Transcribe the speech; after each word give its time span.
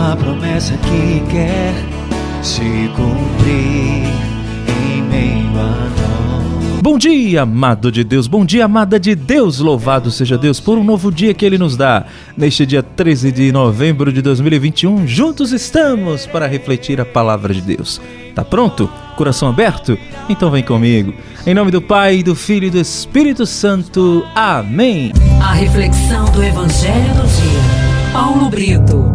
uma 0.00 0.16
promessa 0.16 0.74
que 0.78 1.22
quer 1.30 1.74
se 2.42 2.90
cumprir 2.96 4.08
em 4.82 5.02
meio 5.02 5.50
a 5.50 5.90
nós. 5.90 6.80
Bom 6.80 6.96
dia, 6.96 7.42
amado 7.42 7.92
de 7.92 8.02
Deus, 8.02 8.26
bom 8.26 8.42
dia, 8.42 8.64
amada 8.64 8.98
de 8.98 9.14
Deus, 9.14 9.58
louvado 9.58 10.10
seja 10.10 10.38
Deus 10.38 10.58
por 10.58 10.78
um 10.78 10.84
novo 10.84 11.12
dia 11.12 11.34
que 11.34 11.44
Ele 11.44 11.58
nos 11.58 11.76
dá. 11.76 12.06
Neste 12.34 12.64
dia 12.64 12.82
13 12.82 13.30
de 13.30 13.52
novembro 13.52 14.10
de 14.10 14.22
2021, 14.22 15.06
juntos 15.06 15.52
estamos 15.52 16.26
para 16.26 16.46
refletir 16.46 16.98
a 16.98 17.04
palavra 17.04 17.52
de 17.52 17.60
Deus. 17.60 18.00
Tá 18.34 18.42
pronto? 18.42 18.90
Coração 19.16 19.50
aberto? 19.50 19.98
Então 20.30 20.50
vem 20.50 20.62
comigo. 20.62 21.12
Em 21.46 21.52
nome 21.52 21.70
do 21.70 21.82
Pai, 21.82 22.22
do 22.22 22.34
Filho 22.34 22.68
e 22.68 22.70
do 22.70 22.78
Espírito 22.78 23.44
Santo. 23.44 24.24
Amém. 24.34 25.12
A 25.42 25.52
reflexão 25.52 26.24
do 26.32 26.42
Evangelho 26.42 27.14
do 27.14 27.26
Dia. 27.28 28.12
Paulo 28.14 28.48
Brito. 28.48 29.09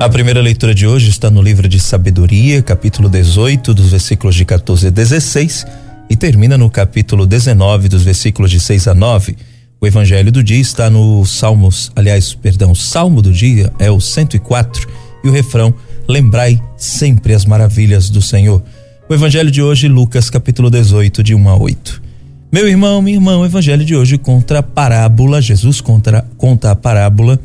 A 0.00 0.08
primeira 0.08 0.40
leitura 0.40 0.74
de 0.74 0.86
hoje 0.86 1.10
está 1.10 1.30
no 1.30 1.42
livro 1.42 1.68
de 1.68 1.78
Sabedoria, 1.78 2.62
capítulo 2.62 3.06
18, 3.06 3.74
dos 3.74 3.90
versículos 3.90 4.34
de 4.34 4.46
14 4.46 4.86
a 4.86 4.90
16, 4.90 5.66
e 6.08 6.16
termina 6.16 6.56
no 6.56 6.70
capítulo 6.70 7.26
19, 7.26 7.86
dos 7.86 8.02
versículos 8.02 8.50
de 8.50 8.58
6 8.60 8.88
a 8.88 8.94
9. 8.94 9.36
O 9.78 9.86
evangelho 9.86 10.32
do 10.32 10.42
dia 10.42 10.58
está 10.58 10.88
no 10.88 11.26
Salmos, 11.26 11.92
aliás, 11.94 12.32
perdão, 12.32 12.74
Salmo 12.74 13.20
do 13.20 13.30
dia 13.30 13.70
é 13.78 13.90
o 13.90 14.00
104 14.00 14.88
e 15.22 15.28
o 15.28 15.32
refrão: 15.32 15.74
Lembrai 16.08 16.58
sempre 16.78 17.34
as 17.34 17.44
maravilhas 17.44 18.08
do 18.08 18.22
Senhor. 18.22 18.62
O 19.06 19.12
evangelho 19.12 19.50
de 19.50 19.60
hoje, 19.60 19.86
Lucas, 19.86 20.30
capítulo 20.30 20.70
18, 20.70 21.22
de 21.22 21.34
1 21.34 21.46
a 21.46 21.56
8. 21.58 22.02
Meu 22.50 22.66
irmão, 22.66 23.02
minha 23.02 23.18
irmã, 23.18 23.36
o 23.36 23.44
evangelho 23.44 23.84
de 23.84 23.94
hoje 23.94 24.16
contra 24.16 24.60
a 24.60 24.62
parábola, 24.62 25.42
Jesus 25.42 25.82
contra, 25.82 26.26
conta 26.38 26.70
a 26.70 26.74
parábola 26.74 27.38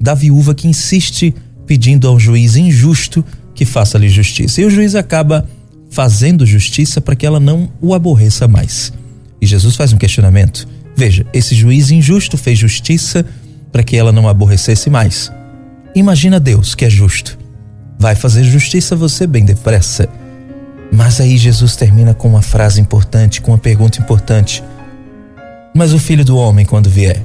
da 0.00 0.12
viúva 0.12 0.56
que 0.56 0.66
insiste 0.66 1.32
pedindo 1.70 2.08
ao 2.08 2.18
juiz 2.18 2.56
injusto 2.56 3.24
que 3.54 3.64
faça-lhe 3.64 4.08
justiça. 4.08 4.60
E 4.60 4.64
o 4.64 4.70
juiz 4.70 4.96
acaba 4.96 5.48
fazendo 5.88 6.44
justiça 6.44 7.00
para 7.00 7.14
que 7.14 7.24
ela 7.24 7.38
não 7.38 7.70
o 7.80 7.94
aborreça 7.94 8.48
mais. 8.48 8.92
E 9.40 9.46
Jesus 9.46 9.76
faz 9.76 9.92
um 9.92 9.96
questionamento. 9.96 10.66
Veja, 10.96 11.24
esse 11.32 11.54
juiz 11.54 11.92
injusto 11.92 12.36
fez 12.36 12.58
justiça 12.58 13.24
para 13.70 13.84
que 13.84 13.96
ela 13.96 14.10
não 14.10 14.28
aborrecesse 14.28 14.90
mais. 14.90 15.30
Imagina 15.94 16.40
Deus, 16.40 16.74
que 16.74 16.84
é 16.84 16.90
justo. 16.90 17.38
Vai 17.96 18.16
fazer 18.16 18.42
justiça 18.42 18.96
você 18.96 19.24
bem 19.24 19.44
depressa. 19.44 20.08
Mas 20.92 21.20
aí 21.20 21.38
Jesus 21.38 21.76
termina 21.76 22.14
com 22.14 22.26
uma 22.26 22.42
frase 22.42 22.80
importante, 22.80 23.40
com 23.40 23.52
uma 23.52 23.58
pergunta 23.58 24.00
importante. 24.00 24.60
Mas 25.72 25.92
o 25.92 26.00
filho 26.00 26.24
do 26.24 26.36
homem, 26.36 26.66
quando 26.66 26.90
vier, 26.90 27.24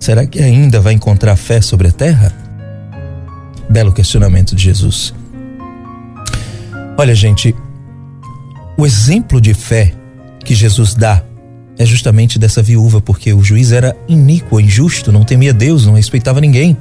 será 0.00 0.26
que 0.26 0.40
ainda 0.40 0.80
vai 0.80 0.94
encontrar 0.94 1.36
fé 1.36 1.60
sobre 1.60 1.88
a 1.88 1.92
terra? 1.92 2.47
Belo 3.70 3.92
questionamento 3.92 4.54
de 4.54 4.64
Jesus. 4.64 5.14
Olha, 6.96 7.14
gente, 7.14 7.54
o 8.76 8.86
exemplo 8.86 9.40
de 9.40 9.54
fé 9.54 9.92
que 10.44 10.54
Jesus 10.54 10.94
dá 10.94 11.22
é 11.78 11.86
justamente 11.86 12.38
dessa 12.38 12.62
viúva, 12.62 13.00
porque 13.00 13.32
o 13.32 13.42
juiz 13.42 13.70
era 13.70 13.96
iníquo, 14.08 14.60
injusto, 14.60 15.12
não 15.12 15.24
temia 15.24 15.52
Deus, 15.52 15.86
não 15.86 15.94
respeitava 15.94 16.40
ninguém. 16.40 16.76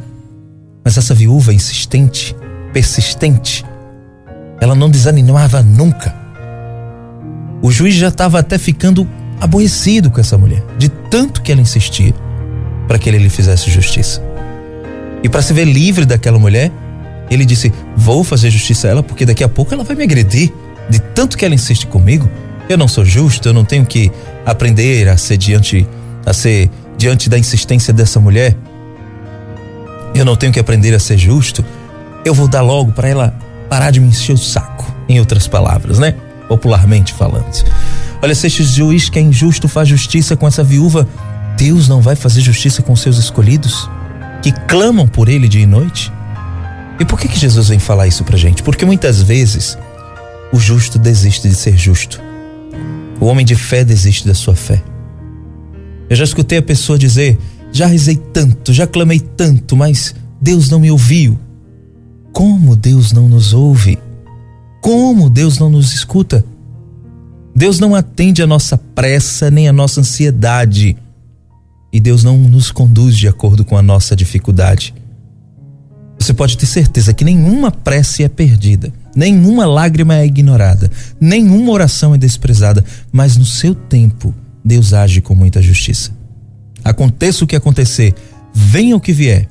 Mas 0.84 0.98
essa 0.98 1.14
viúva 1.14 1.54
insistente, 1.54 2.36
persistente, 2.74 3.64
ela 4.60 4.74
não 4.74 4.90
desanimava 4.90 5.62
nunca. 5.62 6.16
O 7.62 7.72
juiz 7.72 7.94
já 7.96 8.08
estava 8.08 8.40
até 8.40 8.58
ficando 8.58 9.08
aborrecido 9.40 10.10
com 10.10 10.20
essa 10.20 10.38
mulher, 10.38 10.64
de 10.78 10.90
tanto 10.90 11.42
que 11.42 11.52
ela 11.52 11.62
insistia 11.62 12.14
para 12.88 12.98
que 12.98 13.10
ele 13.10 13.20
lhe 13.20 13.30
fizesse 13.30 13.70
justiça. 13.70 14.27
E 15.24 15.30
para 15.30 15.42
se 15.42 15.54
ver 15.54 15.66
livre 15.66 16.06
daquela 16.06 16.40
mulher, 16.40 16.72
ele 17.30 17.46
disse: 17.46 17.74
Vou 17.96 18.24
fazer 18.24 18.50
justiça 18.50 18.88
a 18.88 18.92
ela, 18.92 19.04
porque 19.04 19.26
daqui 19.26 19.44
a 19.44 19.50
pouco 19.50 19.74
ela 19.74 19.84
vai 19.84 19.96
me 19.96 20.04
agredir. 20.04 20.52
De 20.90 21.00
tanto 21.00 21.38
que 21.38 21.44
ela 21.44 21.54
insiste 21.54 21.86
comigo, 21.88 22.30
eu 22.70 22.78
não 22.78 22.88
sou 22.88 23.04
justo, 23.04 23.50
eu 23.50 23.54
não 23.54 23.66
tenho 23.66 23.86
que 23.86 24.12
aprender 24.46 25.08
a 25.10 25.18
ser 25.18 25.38
diante, 25.38 25.88
a 26.26 26.34
ser 26.34 26.70
diante 26.98 27.30
da 27.30 27.38
insistência 27.38 27.94
dessa 27.94 28.20
mulher. 28.20 28.56
Eu 30.16 30.24
não 30.24 30.36
tenho 30.36 30.54
que 30.54 30.60
aprender 30.60 30.94
a 30.94 31.00
ser 31.00 31.18
justo. 31.18 31.64
Eu 32.24 32.34
vou 32.34 32.48
dar 32.48 32.62
logo 32.62 32.92
para 32.92 33.10
ela 33.10 33.38
parar 33.70 33.92
de 33.92 34.00
me 34.00 34.08
encher 34.08 34.34
o 34.34 34.38
saco. 34.38 34.86
Em 35.10 35.20
outras 35.20 35.48
palavras, 35.48 36.00
né? 36.00 36.16
Popularmente 36.48 37.14
falando. 37.14 37.46
Olha, 38.22 38.34
se 38.34 38.48
este 38.48 38.64
juiz 38.64 39.10
que 39.10 39.20
é 39.20 39.22
injusto 39.22 39.68
faz 39.68 39.88
justiça 39.88 40.36
com 40.36 40.48
essa 40.48 40.64
viúva, 40.64 41.08
Deus 41.58 41.88
não 41.88 42.02
vai 42.02 42.16
fazer 42.16 42.42
justiça 42.42 42.82
com 42.82 42.96
seus 42.96 43.18
escolhidos? 43.18 43.90
Que 44.48 44.62
clamam 44.62 45.06
por 45.06 45.28
ele 45.28 45.46
dia 45.46 45.64
e 45.64 45.66
noite? 45.66 46.10
E 46.98 47.04
por 47.04 47.20
que, 47.20 47.28
que 47.28 47.38
Jesus 47.38 47.68
vem 47.68 47.80
falar 47.80 48.08
isso 48.08 48.24
pra 48.24 48.38
gente? 48.38 48.64
Porque 48.64 48.86
muitas 48.86 49.22
vezes 49.22 49.78
o 50.54 50.58
justo 50.58 50.98
desiste 50.98 51.50
de 51.50 51.54
ser 51.54 51.78
justo. 51.78 52.22
O 53.20 53.26
homem 53.26 53.46
de 53.46 53.56
fé 53.56 53.84
desiste 53.84 54.26
da 54.26 54.34
sua 54.34 54.56
fé. 54.56 54.82
Eu 56.10 56.16
já 56.16 56.24
escutei 56.24 56.58
a 56.58 56.62
pessoa 56.62 56.98
dizer: 56.98 57.38
já 57.74 57.88
rezei 57.88 58.16
tanto, 58.16 58.72
já 58.72 58.88
clamei 58.88 59.20
tanto, 59.20 59.76
mas 59.76 60.16
Deus 60.40 60.70
não 60.70 60.80
me 60.80 60.90
ouviu. 60.90 61.38
Como 62.32 62.74
Deus 62.74 63.12
não 63.12 63.28
nos 63.28 63.52
ouve? 63.52 64.00
Como 64.82 65.30
Deus 65.30 65.60
não 65.60 65.70
nos 65.70 65.94
escuta? 65.94 66.46
Deus 67.54 67.80
não 67.80 67.94
atende 67.94 68.42
a 68.42 68.48
nossa 68.48 68.78
pressa 68.78 69.52
nem 69.52 69.68
a 69.68 69.74
nossa 69.74 70.00
ansiedade 70.00 70.96
e 71.98 72.00
Deus 72.00 72.24
não 72.24 72.38
nos 72.38 72.70
conduz 72.70 73.18
de 73.18 73.28
acordo 73.28 73.66
com 73.66 73.76
a 73.76 73.82
nossa 73.82 74.16
dificuldade. 74.16 74.94
Você 76.20 76.32
pode 76.32 76.56
ter 76.56 76.68
certeza 76.68 77.12
que 77.12 77.26
nenhuma 77.26 77.72
prece 77.72 78.24
é 78.24 78.30
perdida, 78.30 78.94
nenhuma 79.16 79.66
lágrima 79.66 80.14
é 80.16 80.24
ignorada, 80.24 80.92
nenhuma 81.20 81.72
oração 81.72 82.14
é 82.14 82.18
desprezada, 82.20 82.86
mas 83.12 83.36
no 83.36 83.44
seu 83.44 83.74
tempo 83.74 84.32
Deus 84.64 84.94
age 84.94 85.22
com 85.22 85.34
muita 85.34 85.60
justiça. 85.60 86.12
Aconteça 86.84 87.44
o 87.44 87.48
que 87.48 87.56
acontecer, 87.56 88.14
venha 88.54 88.96
o 88.96 89.02
que 89.02 89.12
vier, 89.12 89.48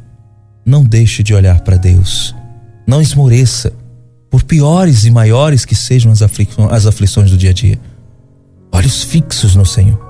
não 0.65 0.85
deixe 0.85 1.25
de 1.25 1.35
olhar 1.35 1.63
para 1.63 1.77
Deus. 1.77 2.33
Não 2.87 3.03
esmoreça, 3.03 3.73
por 4.31 4.45
piores 4.45 5.05
e 5.05 5.11
maiores 5.11 5.65
que 5.65 5.75
sejam 5.75 6.13
as, 6.13 6.87
aflições 6.87 7.29
do 7.29 7.37
dia 7.37 7.51
a 7.51 7.53
dia. 7.53 7.81
Olhos 8.71 9.03
fixos 9.03 9.57
no 9.57 9.67
Senhor. 9.67 10.06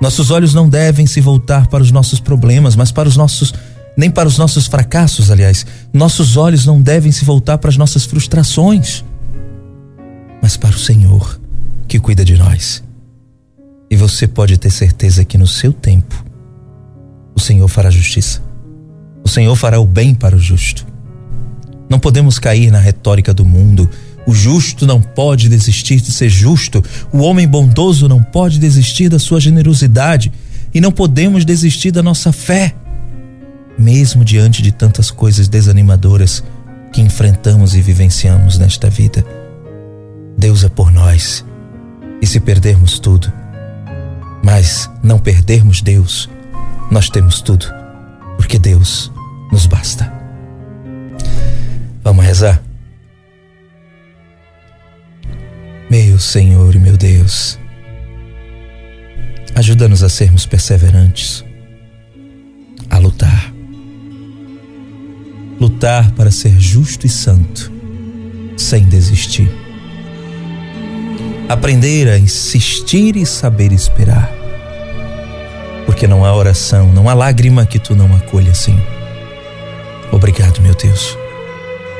Nossos 0.00 0.30
olhos 0.30 0.54
não 0.54 0.68
devem 0.68 1.06
se 1.06 1.20
voltar 1.20 1.66
para 1.66 1.82
os 1.82 1.90
nossos 1.90 2.20
problemas, 2.20 2.74
mas 2.74 2.90
para 2.90 3.08
os 3.08 3.16
nossos 3.16 3.52
nem 3.96 4.10
para 4.10 4.28
os 4.28 4.38
nossos 4.38 4.66
fracassos, 4.66 5.30
aliás. 5.30 5.66
Nossos 5.92 6.36
olhos 6.36 6.64
não 6.64 6.80
devem 6.80 7.12
se 7.12 7.24
voltar 7.24 7.58
para 7.58 7.68
as 7.68 7.76
nossas 7.76 8.04
frustrações, 8.04 9.04
mas 10.40 10.56
para 10.56 10.70
o 10.70 10.78
Senhor 10.78 11.38
que 11.86 11.98
cuida 11.98 12.24
de 12.24 12.36
nós. 12.36 12.82
E 13.90 13.96
você 13.96 14.26
pode 14.26 14.56
ter 14.56 14.70
certeza 14.70 15.24
que 15.24 15.36
no 15.36 15.46
seu 15.46 15.72
tempo 15.72 16.24
o 17.34 17.40
Senhor 17.40 17.66
fará 17.68 17.90
justiça. 17.90 18.40
O 19.24 19.28
Senhor 19.28 19.54
fará 19.56 19.80
o 19.80 19.86
bem 19.86 20.14
para 20.14 20.36
o 20.36 20.38
justo. 20.38 20.86
Não 21.88 21.98
podemos 21.98 22.38
cair 22.38 22.70
na 22.70 22.78
retórica 22.78 23.34
do 23.34 23.44
mundo 23.44 23.90
o 24.30 24.34
justo 24.34 24.86
não 24.86 25.02
pode 25.02 25.48
desistir 25.48 26.00
de 26.00 26.12
ser 26.12 26.28
justo, 26.28 26.84
o 27.12 27.18
homem 27.18 27.48
bondoso 27.48 28.08
não 28.08 28.22
pode 28.22 28.60
desistir 28.60 29.08
da 29.08 29.18
sua 29.18 29.40
generosidade 29.40 30.32
e 30.72 30.80
não 30.80 30.92
podemos 30.92 31.44
desistir 31.44 31.90
da 31.90 32.00
nossa 32.00 32.30
fé, 32.30 32.72
mesmo 33.76 34.24
diante 34.24 34.62
de 34.62 34.70
tantas 34.70 35.10
coisas 35.10 35.48
desanimadoras 35.48 36.44
que 36.92 37.00
enfrentamos 37.00 37.74
e 37.74 37.82
vivenciamos 37.82 38.56
nesta 38.56 38.88
vida. 38.88 39.26
Deus 40.38 40.62
é 40.62 40.68
por 40.68 40.92
nós, 40.92 41.44
e 42.22 42.26
se 42.26 42.38
perdermos 42.38 43.00
tudo, 43.00 43.32
mas 44.44 44.88
não 45.02 45.18
perdermos 45.18 45.82
Deus, 45.82 46.30
nós 46.88 47.10
temos 47.10 47.40
tudo, 47.40 47.66
porque 48.36 48.60
Deus 48.60 49.10
nos 49.50 49.66
basta. 49.66 50.10
Vamos 52.04 52.24
rezar? 52.24 52.69
Senhor 56.20 56.74
e 56.74 56.78
meu 56.78 56.96
Deus, 56.96 57.58
ajuda-nos 59.54 60.02
a 60.02 60.08
sermos 60.08 60.46
perseverantes, 60.46 61.44
a 62.88 62.98
lutar. 62.98 63.52
Lutar 65.58 66.10
para 66.12 66.30
ser 66.30 66.58
justo 66.60 67.06
e 67.06 67.08
santo, 67.08 67.72
sem 68.56 68.84
desistir. 68.84 69.50
Aprender 71.48 72.08
a 72.08 72.18
insistir 72.18 73.16
e 73.16 73.26
saber 73.26 73.72
esperar. 73.72 74.30
Porque 75.86 76.06
não 76.06 76.24
há 76.24 76.34
oração, 76.34 76.92
não 76.92 77.08
há 77.08 77.14
lágrima 77.14 77.66
que 77.66 77.78
tu 77.78 77.94
não 77.94 78.14
acolha, 78.14 78.54
Senhor. 78.54 78.86
Obrigado, 80.12 80.60
meu 80.60 80.74
Deus, 80.74 81.16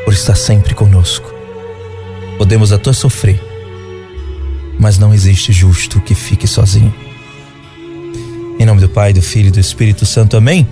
por 0.05 0.15
estar 0.15 0.37
sempre 0.37 0.75
conosco. 0.75 1.33
Podemos 2.39 2.73
até 2.73 2.93
sofrer 2.93 3.50
mas 4.81 4.99
não 4.99 5.13
existe 5.13 5.53
justo 5.53 6.01
que 6.01 6.15
fique 6.15 6.47
sozinho. 6.49 6.93
Em 8.59 8.65
nome 8.65 8.81
do 8.81 8.89
Pai, 8.89 9.13
do 9.13 9.21
Filho 9.21 9.49
e 9.49 9.51
do 9.51 9.61
Espírito 9.61 10.07
Santo, 10.07 10.37
amém. 10.37 10.67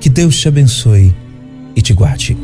Que 0.00 0.08
Deus 0.08 0.38
te 0.40 0.48
abençoe 0.48 1.14
e 1.76 1.82
te 1.82 1.92
guarde. 1.92 2.36